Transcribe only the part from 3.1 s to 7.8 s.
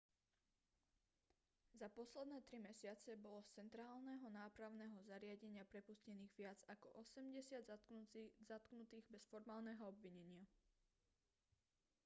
bolo z centrálneho nápravného zariadenia prepustených viac ako 80